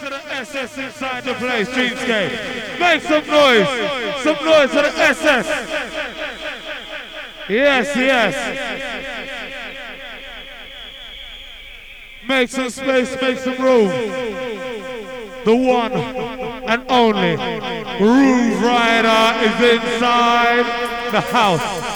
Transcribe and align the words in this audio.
to 0.00 0.08
the 0.08 0.34
SS 0.34 0.78
inside 0.78 1.24
the 1.24 1.34
place, 1.34 1.68
Dreamscape. 1.68 2.80
Make 2.80 3.02
some 3.02 3.26
noise. 3.26 3.66
Some 4.22 4.44
noise 4.44 4.70
to 4.70 4.76
the 4.76 4.92
SS. 4.96 5.46
Yes, 7.50 7.94
yes. 7.96 8.34
Make 12.26 12.48
some 12.48 12.70
space, 12.70 13.20
make 13.20 13.38
some 13.38 13.58
room. 13.58 13.88
The 15.44 15.56
one 15.56 15.92
and 15.92 16.84
only 16.88 17.36
Grooverider 17.98 19.42
is 19.42 19.60
inside 19.76 20.64
the 21.12 21.20
house. 21.20 21.89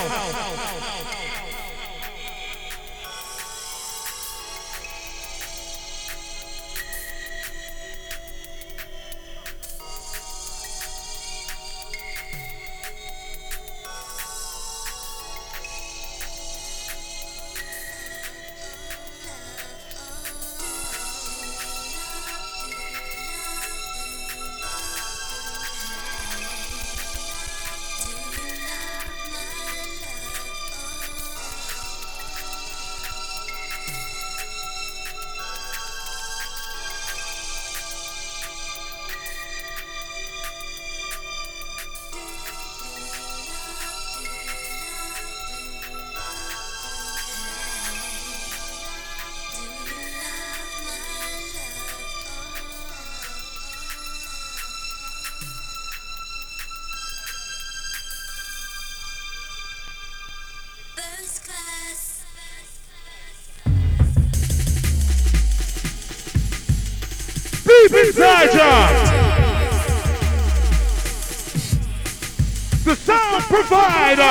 The 72.84 72.94
sound 72.97 73.42
provider. 73.44 74.22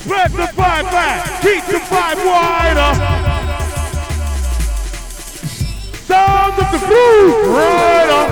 Spread 0.00 0.30
the 0.32 0.48
vibe 0.52 0.90
back. 0.90 1.42
Keep 1.42 1.64
the 1.66 1.78
vibe 1.78 2.26
wider. 2.26 2.92
Sound 6.04 6.52
of 6.54 6.72
the 6.72 6.78
Grooverider. 6.86 8.31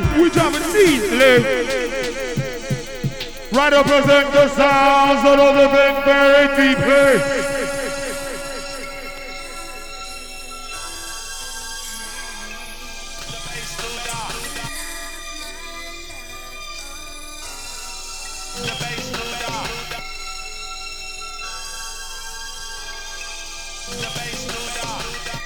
Nicely, 0.00 0.22
we 0.22 0.30
drop 0.30 0.52
it 0.54 0.62
neatly. 0.72 1.86
Right 3.52 3.72
up 3.72 3.86
present 3.86 4.32
the 4.32 4.48
sounds 4.48 5.24
of 5.26 5.36
the 5.54 5.68
big 5.72 6.04
very 6.04 6.74
deeply. 6.74 7.46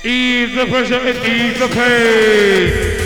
Ease 0.03 0.55
the 0.55 0.67
pressure 0.67 0.95
and 0.95 1.19
ease 1.27 1.59
the 1.59 1.69
pain. 1.69 3.00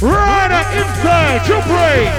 Right 0.00 0.48
inside 0.76 1.48
your 1.48 1.60
brain. 1.62 2.12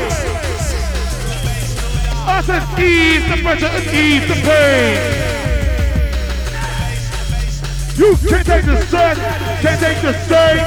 I 2.28 2.42
said 2.46 2.64
ease 2.78 3.24
the 3.30 3.42
pressure 3.42 3.68
and 3.68 3.88
ease 3.96 4.28
the 4.28 4.36
pain. 4.44 4.98
You 7.98 8.18
can't 8.28 8.46
take 8.46 8.66
the 8.66 8.86
sun, 8.88 9.16
can't 9.62 9.80
take 9.80 10.02
the 10.02 10.12
stain. 10.26 10.60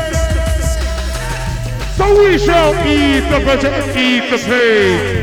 So 1.98 2.18
we 2.18 2.38
shall 2.38 2.72
ease 2.86 3.24
the 3.24 3.40
pressure 3.44 3.68
and 3.68 3.94
ease 3.94 4.30
the 4.30 4.38
pain. 4.48 5.21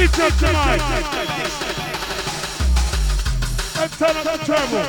Beat 0.00 0.18
up 0.18 0.32
tonight. 0.38 0.80
And 3.76 3.92
turn 3.92 4.16
up 4.16 4.24
the 4.24 4.36
treble. 4.46 4.84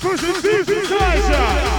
Pushing 0.00 0.40
these 0.40 0.88
guys 0.88 1.26
Logical, 1.28 1.75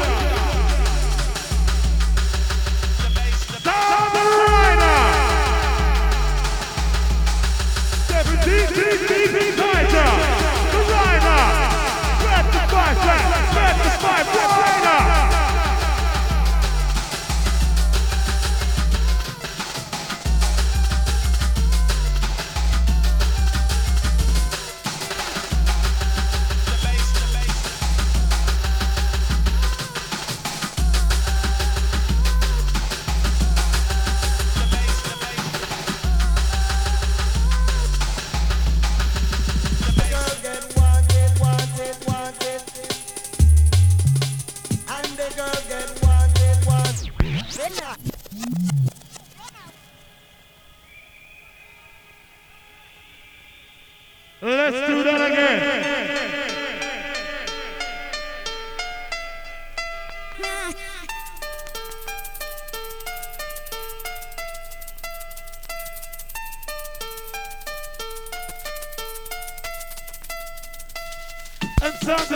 Touch 72.07 72.31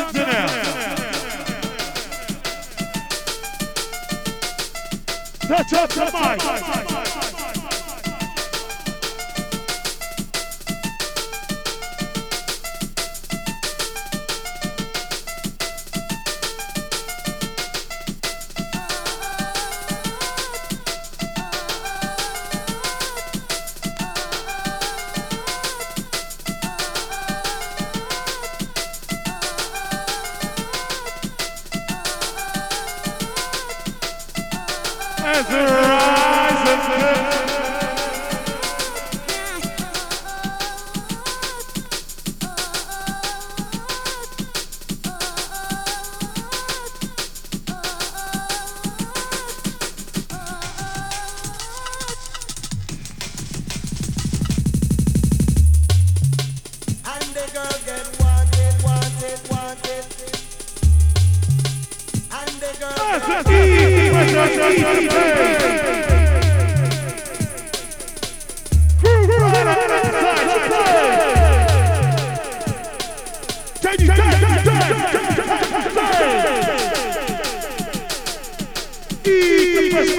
up 5.73 5.89
the 5.89 6.11
mic. 6.11 7.00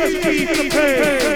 Let's 0.02 0.24
keep 0.24 0.48
the 0.48 0.68
pain. 0.68 1.31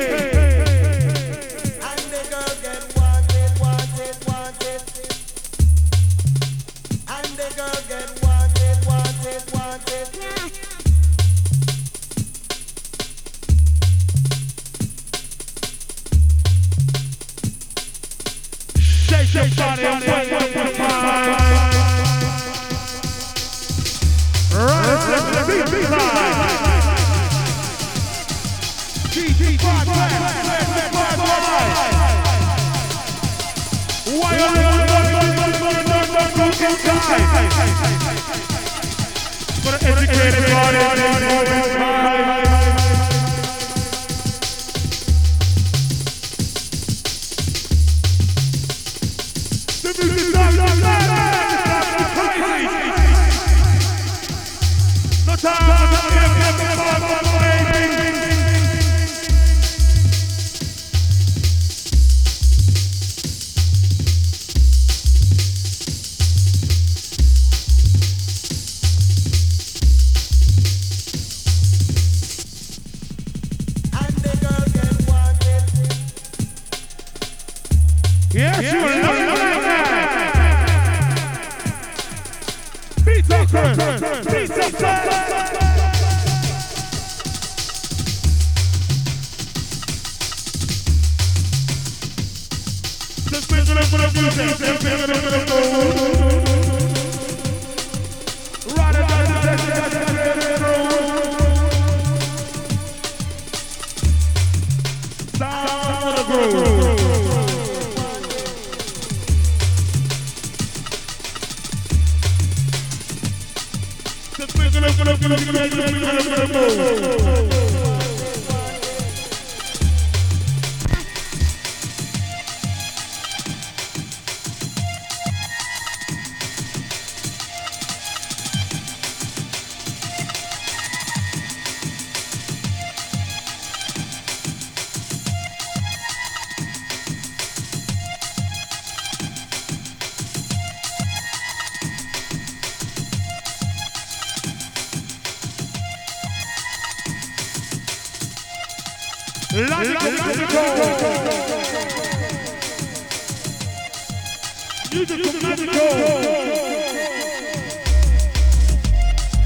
Musical, 154.97 155.43
magical. 155.43 155.77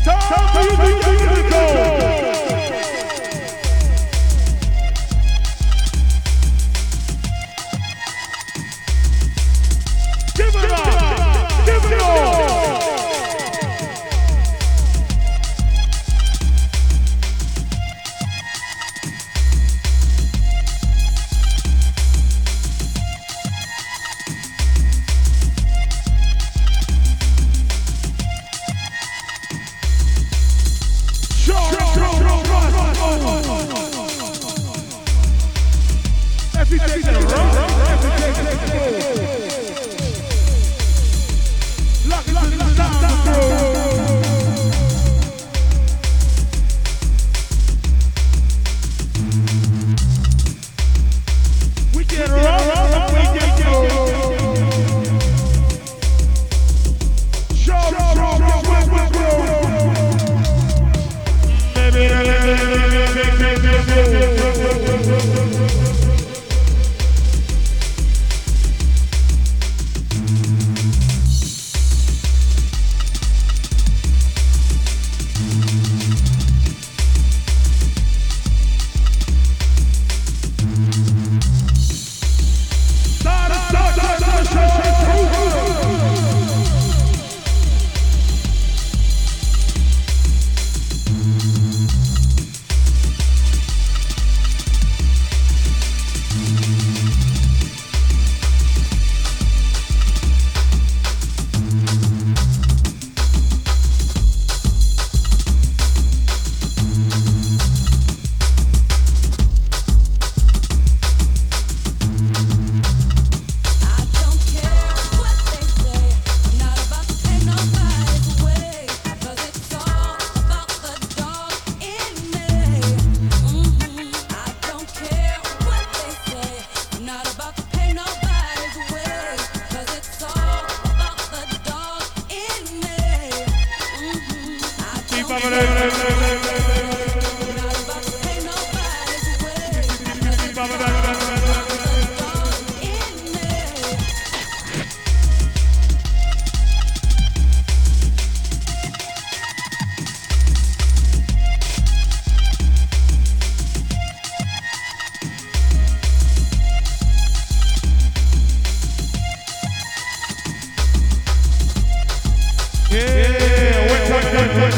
Time 0.05 1.00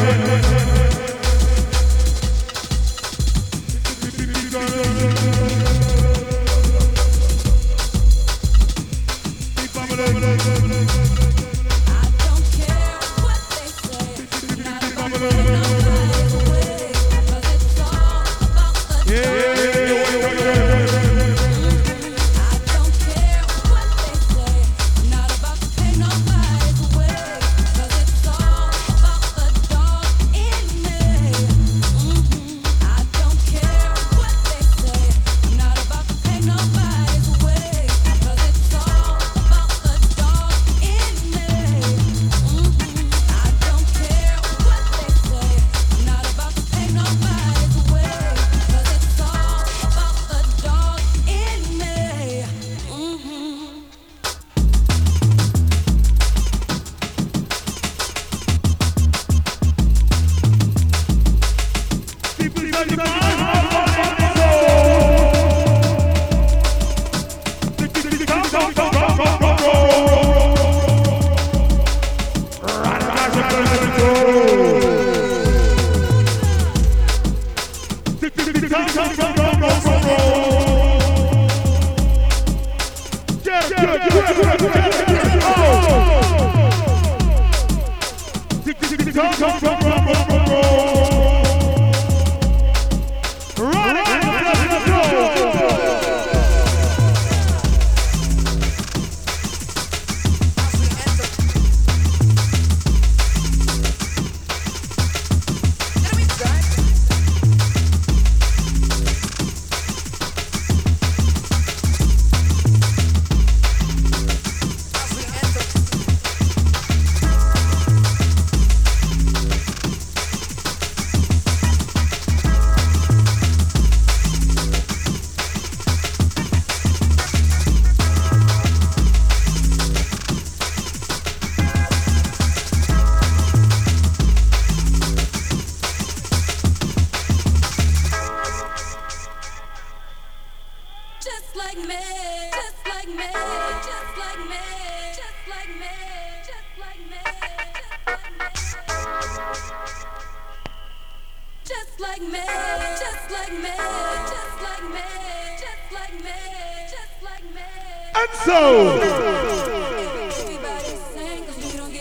Thank. 0.02 0.51
Come, 78.72 78.90
come, 78.90 79.14
come. 89.60 89.81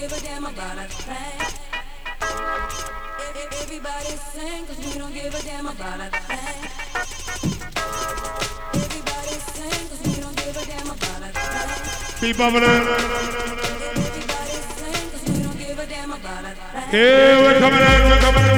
Give 0.01 0.13
a 0.13 0.21
damn 0.21 0.43
about 0.43 0.77
a 0.79 0.87
thing. 0.89 1.39
Everybody 3.61 4.17
sing, 4.33 4.65
cause 4.65 4.79
we 4.79 4.99
don't 4.99 5.13
give 5.13 5.35
a 5.35 5.41
damn 5.43 5.67
about 5.67 5.99
a 5.99 6.09
thing. 6.25 6.61
Everybody 8.81 9.35
sing, 9.53 9.89
cause 9.89 10.01
we 10.03 10.15
don't 10.23 10.35
give 10.37 10.57
a 10.57 10.65
damn 10.65 10.89
about 10.89 11.21
a 11.21 11.29
thing. 11.37 11.69
Keep 12.19 12.37
bubbling. 12.37 12.63
Everybody 14.09 14.57
sing, 14.73 15.05
cause 15.11 15.23
we 15.29 15.43
don't 15.43 15.59
give 15.59 15.77
a 15.77 15.85
damn 15.85 16.11
about 16.11 16.45
a 16.45 16.53
thing. 16.55 16.89
Here 16.89 17.37
we're 17.43 17.59
coming 17.59 17.81
in, 17.81 18.01
we're 18.09 18.21
coming 18.25 18.45
in, 18.45 18.50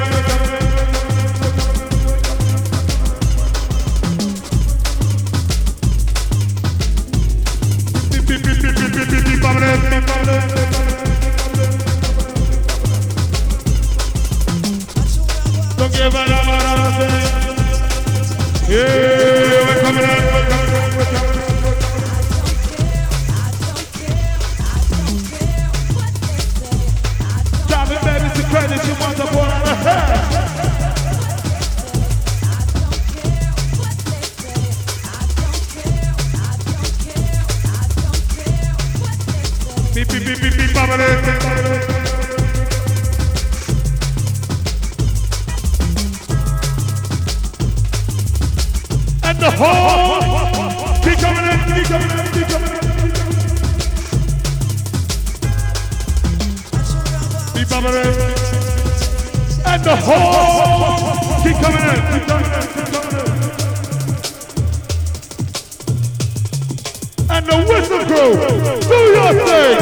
And 67.43 67.51
the 67.51 67.57
whistle 67.73 68.03
crew, 68.05 68.33
do 68.79 68.99
your 69.11 69.33
thing. 69.45 69.77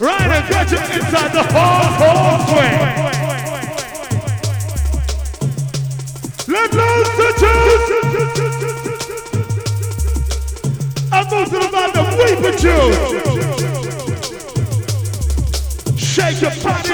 Right, 0.00 0.30
and 0.30 0.44
get 0.48 0.70
you 0.72 0.78
inside 0.78 1.32
the 1.32 1.42
whole 1.54 2.38
swing. 2.48 2.78
Let 6.48 6.70
loose 6.74 7.12
the 7.18 7.28
juice. 7.38 7.86
And 11.12 11.26
most 11.30 11.52
of 11.52 11.58
the 11.70 12.02
weeping 12.18 12.58
juice. 12.58 13.27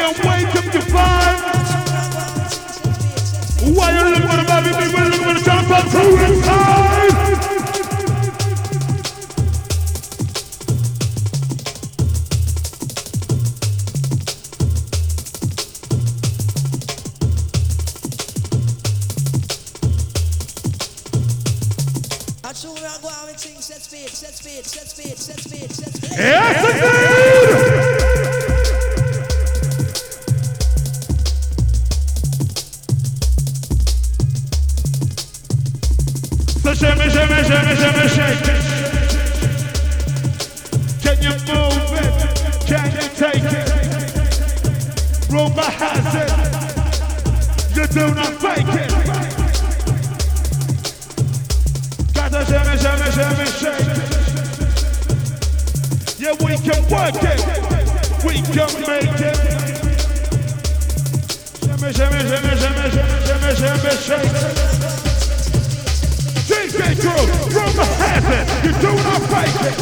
I'm 0.06 0.12
up 0.12 0.64
the 0.70 0.80
vibe. 0.92 1.40
Why 3.74 3.90
you 3.92 4.04
looking 4.04 4.28
for 4.28 4.36
the 4.36 4.44
baby? 4.44 4.70
People 4.84 5.04
looking 5.04 5.24
for 5.24 5.32
the 5.32 5.40
jump 5.42 5.70
up 5.70 5.88
through 5.88 6.24
inside. 6.26 7.14
Set 23.60 23.82
speed, 23.82 24.08
set 24.10 24.34
speed, 24.34 24.64
set 24.66 24.88
speed, 24.88 25.16
set 25.16 25.40
speed. 25.40 25.43
work 57.04 57.22
it. 57.22 57.40
We 58.24 58.34
can 58.40 58.72
make 58.88 59.20
it. 59.20 59.38
Jamais, 61.60 61.92
jamais, 61.92 62.22
jamais, 62.24 62.56
jamais, 62.56 62.90
jamais, 62.90 63.20
jamais, 63.26 63.54
jamais 63.60 63.96
shake. 64.06 64.32
Take 66.48 66.74
it, 66.74 66.96
girl, 67.02 67.26
from 67.50 67.90
heaven. 68.00 68.44
You 68.64 68.72
do 68.80 68.90
not 69.04 69.22
fake 69.32 69.62
it. 69.68 69.76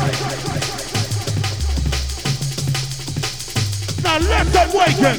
Now 4.03 4.19
let 4.19 4.47
them 4.53 4.69
wake 4.73 5.01
it. 5.01 5.19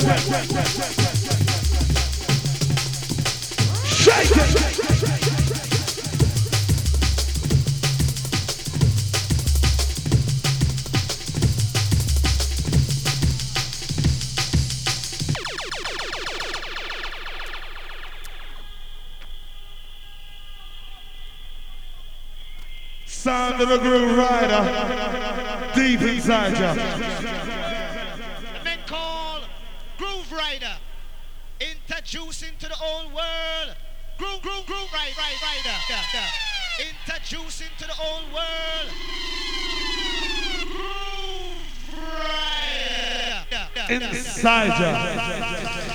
Shake 3.86 4.38
it. 4.38 4.83
Sound 23.54 23.70
of 23.70 23.70
the 23.70 23.78
Grooverider, 23.88 24.63
deep 25.76 26.02
inside 26.02 26.58
ya. 26.58 26.74
The 26.74 26.82
men 28.63 28.80
call 28.88 29.42
Grooverider, 30.00 30.78
introducing 31.62 32.58
to 32.58 32.68
the 32.68 32.74
whole 32.74 33.10
world. 33.10 33.76
Groove, 34.18 34.42
groove, 34.42 34.66
groove, 34.66 34.92
right, 34.92 35.16
right, 35.16 35.39
rider. 35.44 35.78
Introducing 36.80 37.70
to 37.78 37.86
the 37.86 37.94
whole 37.94 38.24
world. 38.34 38.89
Grooverider. 43.86 44.02
Inside 44.02 44.80
ya. 44.80 45.92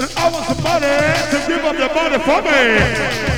I 0.00 0.30
want 0.30 0.46
somebody 0.46 0.86
to 0.86 1.46
give 1.48 1.64
up 1.64 1.76
their 1.76 1.88
body 1.88 2.18
for 2.22 2.40
me. 2.42 3.37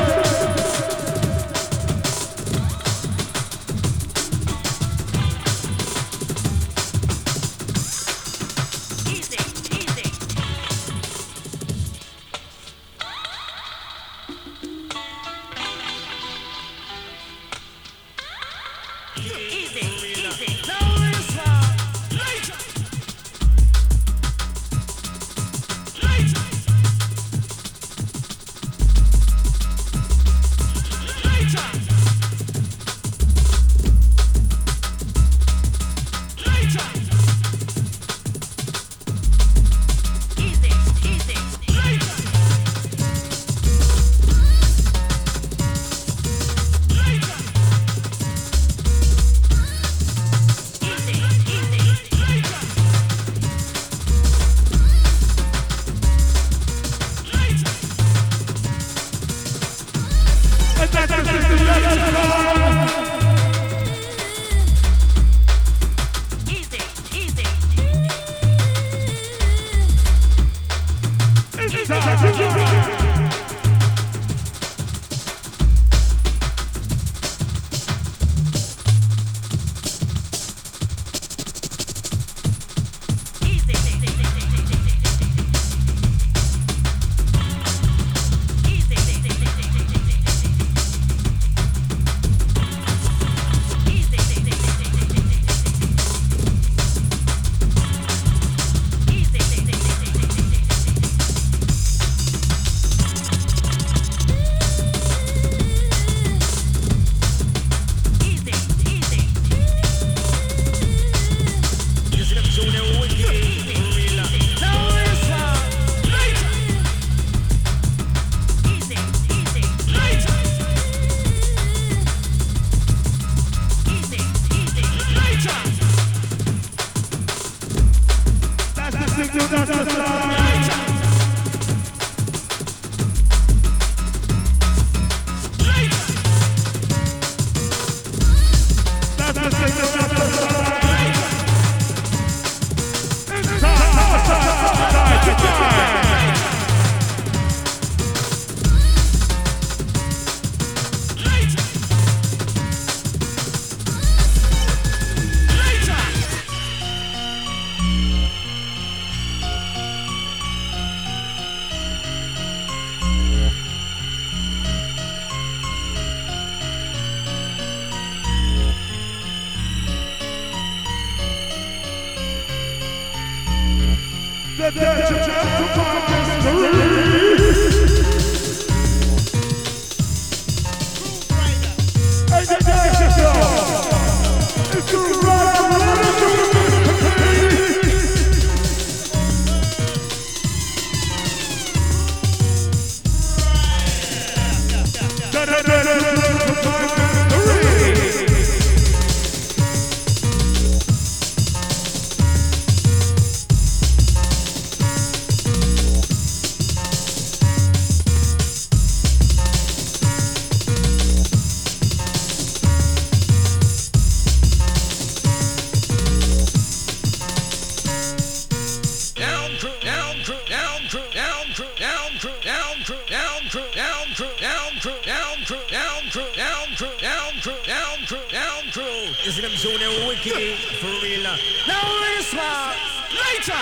crew, 224.91 225.01
down 225.05 225.37
crew, 225.45 225.57
down 225.69 226.01
crew, 226.11 226.25
down 226.35 226.67
crew, 226.75 226.87
down 226.99 227.31
crew, 227.41 227.53
down 227.65 227.97
crew, 228.07 228.19
down 228.31 228.63
crew. 228.71 228.83
You 229.23 229.31
see 229.31 229.41
them 229.41 229.51
show 229.51 229.77
them 229.77 230.07
wicked 230.07 230.57
for 230.79 230.87
real. 231.03 231.23
Now 231.67 231.99
this 232.01 232.33
one 232.33 232.75
later. 233.15 233.53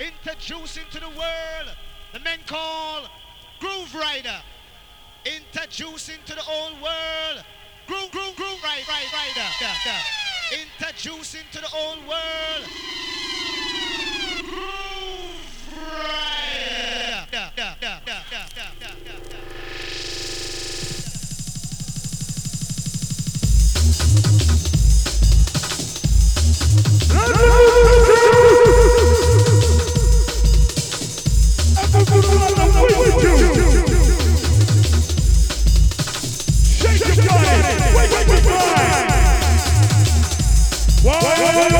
Introducing 0.00 0.84
to 0.90 1.00
the 1.00 1.08
world 1.08 1.76
the 2.12 2.20
men 2.20 2.38
called 2.46 3.08
Grooverider. 3.60 4.40
Introducing 5.24 6.18
to 6.26 6.34
the 6.34 6.44
old 6.50 6.80
world 6.82 7.44
Groove 7.86 8.10
Groove 8.10 8.34
Grooverider. 8.36 8.88
Rider. 8.88 9.48
Yeah, 9.60 9.74
yeah. 9.86 10.62
Introducing 10.62 11.46
to 11.52 11.60
the 11.60 11.68
old 11.74 11.98
world 12.08 12.64
Whoa. 41.04 41.71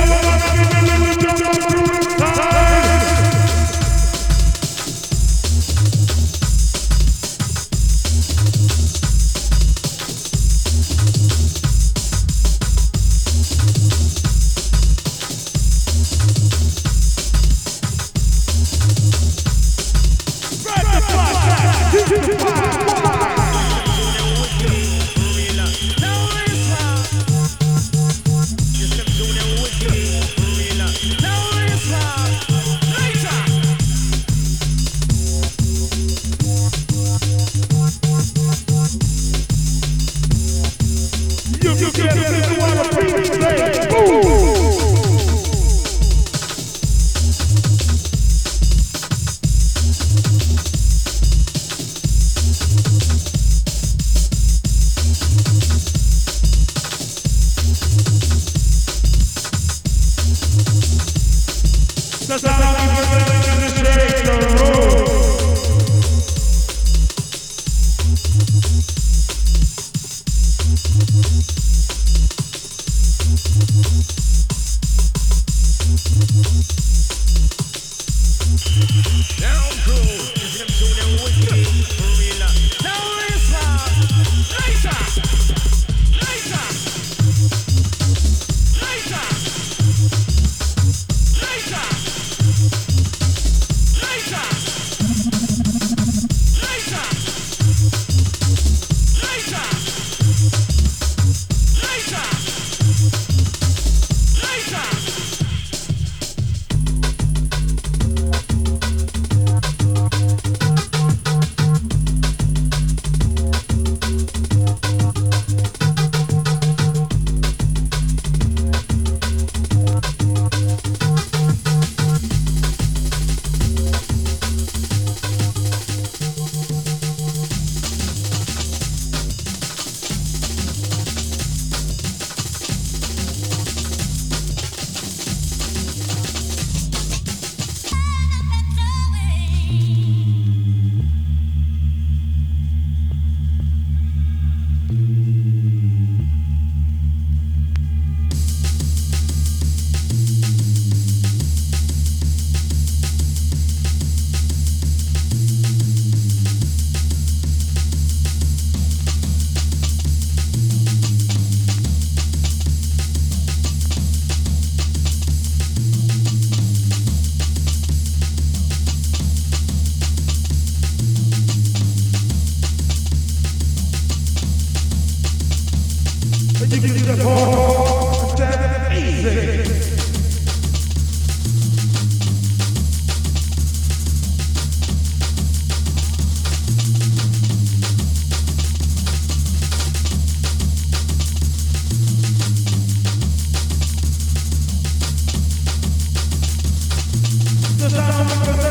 Shalom. 197.93 198.62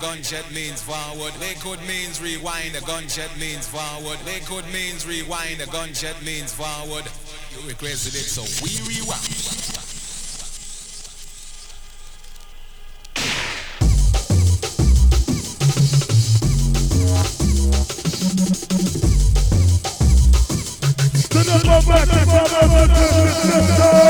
Gunshot 0.00 0.50
means 0.52 0.82
forward. 0.82 1.32
Liquid 1.38 1.78
means 1.86 2.20
rewind, 2.20 2.74
a 2.74 2.80
gunshot 2.80 3.36
means 3.38 3.68
forward. 3.68 4.18
Liquid 4.24 4.64
means 4.72 5.06
rewind, 5.06 5.60
a 5.60 5.66
gunshot 5.66 6.22
means 6.24 6.52
forward. 6.52 7.04
You 7.52 7.68
requested 7.68 8.14
it, 8.14 8.24
so 8.24 8.42
we 8.64 8.80
rewind. 8.88 9.76
Moment, 21.70 22.10
to 22.10 23.56
the 23.76 24.09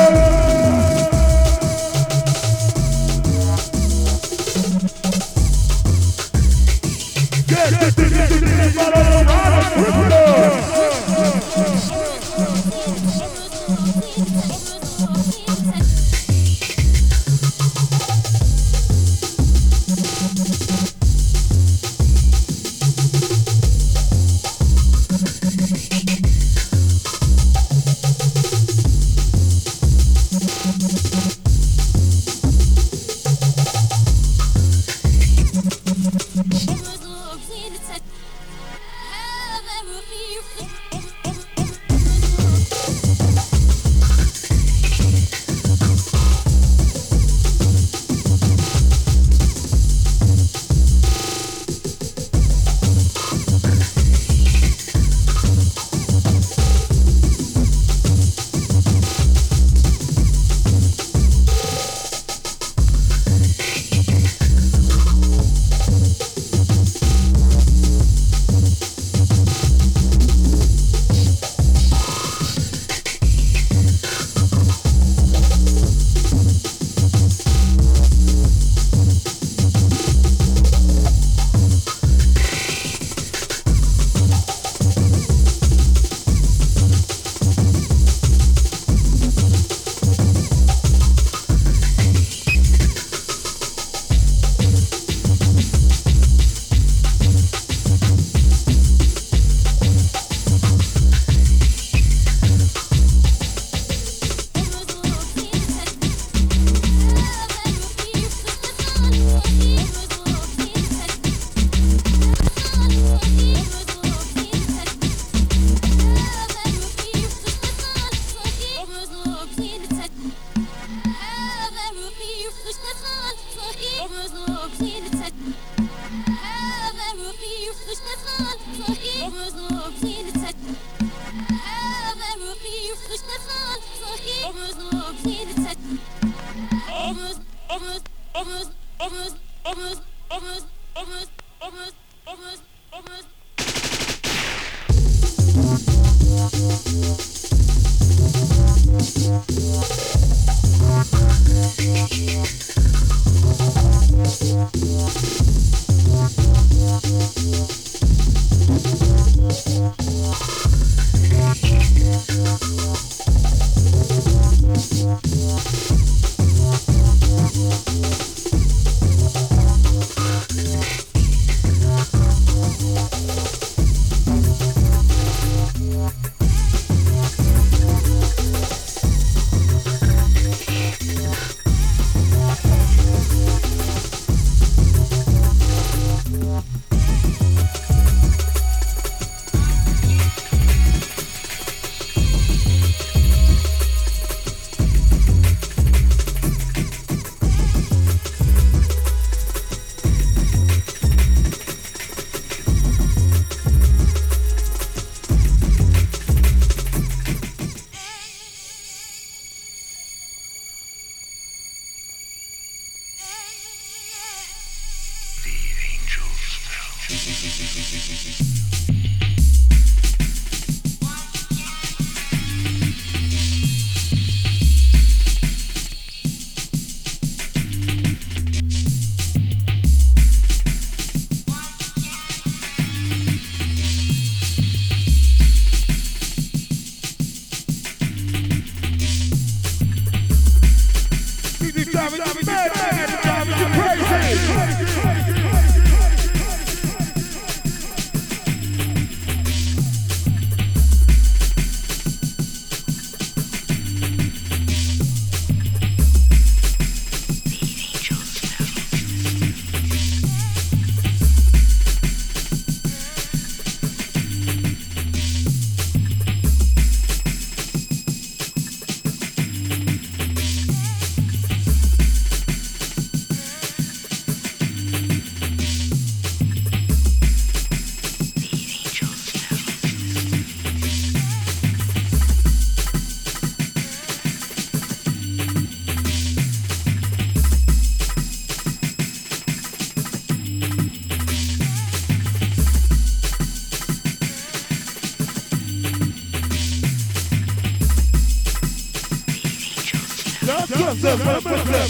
I'm 301.83 301.89